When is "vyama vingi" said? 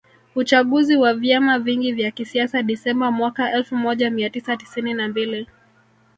1.13-1.91